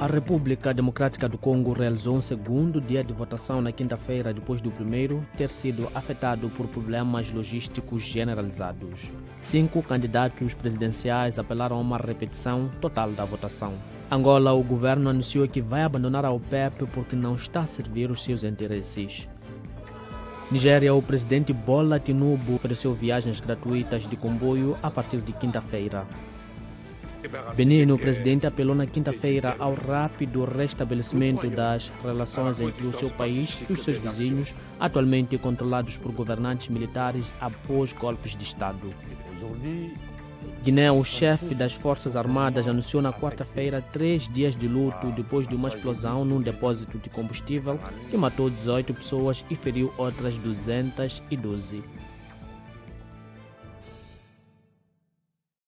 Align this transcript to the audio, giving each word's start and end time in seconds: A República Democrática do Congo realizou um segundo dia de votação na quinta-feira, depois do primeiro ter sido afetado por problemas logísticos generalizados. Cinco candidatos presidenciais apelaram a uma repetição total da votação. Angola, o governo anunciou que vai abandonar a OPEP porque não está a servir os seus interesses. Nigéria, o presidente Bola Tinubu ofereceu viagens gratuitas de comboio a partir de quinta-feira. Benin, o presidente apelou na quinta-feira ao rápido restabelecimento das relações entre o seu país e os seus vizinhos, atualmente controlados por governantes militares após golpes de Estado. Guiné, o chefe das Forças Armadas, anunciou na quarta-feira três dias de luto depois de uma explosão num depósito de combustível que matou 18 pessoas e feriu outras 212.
A 0.00 0.06
República 0.06 0.72
Democrática 0.72 1.28
do 1.28 1.36
Congo 1.36 1.74
realizou 1.74 2.16
um 2.16 2.22
segundo 2.22 2.80
dia 2.80 3.04
de 3.04 3.12
votação 3.12 3.60
na 3.60 3.70
quinta-feira, 3.70 4.32
depois 4.32 4.62
do 4.62 4.70
primeiro 4.70 5.20
ter 5.36 5.50
sido 5.50 5.90
afetado 5.94 6.48
por 6.48 6.66
problemas 6.68 7.30
logísticos 7.30 8.00
generalizados. 8.00 9.12
Cinco 9.42 9.82
candidatos 9.82 10.54
presidenciais 10.54 11.38
apelaram 11.38 11.76
a 11.76 11.80
uma 11.80 11.98
repetição 11.98 12.70
total 12.80 13.10
da 13.10 13.26
votação. 13.26 13.74
Angola, 14.10 14.54
o 14.54 14.62
governo 14.62 15.10
anunciou 15.10 15.46
que 15.46 15.60
vai 15.60 15.82
abandonar 15.82 16.24
a 16.24 16.30
OPEP 16.30 16.86
porque 16.94 17.14
não 17.14 17.34
está 17.34 17.60
a 17.60 17.66
servir 17.66 18.10
os 18.10 18.24
seus 18.24 18.42
interesses. 18.42 19.28
Nigéria, 20.50 20.94
o 20.94 21.02
presidente 21.02 21.52
Bola 21.52 22.00
Tinubu 22.00 22.54
ofereceu 22.54 22.94
viagens 22.94 23.38
gratuitas 23.38 24.08
de 24.08 24.16
comboio 24.16 24.78
a 24.82 24.90
partir 24.90 25.20
de 25.20 25.34
quinta-feira. 25.34 26.06
Benin, 27.56 27.90
o 27.90 27.98
presidente 27.98 28.46
apelou 28.46 28.74
na 28.74 28.86
quinta-feira 28.86 29.54
ao 29.58 29.74
rápido 29.74 30.44
restabelecimento 30.44 31.48
das 31.50 31.92
relações 32.02 32.60
entre 32.60 32.86
o 32.86 32.90
seu 32.90 33.10
país 33.10 33.62
e 33.68 33.72
os 33.72 33.82
seus 33.82 33.98
vizinhos, 33.98 34.54
atualmente 34.78 35.36
controlados 35.36 35.98
por 35.98 36.12
governantes 36.12 36.68
militares 36.68 37.32
após 37.40 37.92
golpes 37.92 38.36
de 38.36 38.44
Estado. 38.44 38.94
Guiné, 40.62 40.92
o 40.92 41.02
chefe 41.04 41.54
das 41.54 41.72
Forças 41.72 42.16
Armadas, 42.16 42.68
anunciou 42.68 43.02
na 43.02 43.12
quarta-feira 43.12 43.82
três 43.92 44.28
dias 44.28 44.54
de 44.54 44.68
luto 44.68 45.10
depois 45.12 45.46
de 45.46 45.54
uma 45.54 45.68
explosão 45.68 46.24
num 46.24 46.40
depósito 46.40 46.98
de 46.98 47.08
combustível 47.08 47.78
que 48.10 48.16
matou 48.16 48.50
18 48.50 48.92
pessoas 48.94 49.44
e 49.50 49.56
feriu 49.56 49.92
outras 49.96 50.34
212. 50.34 51.82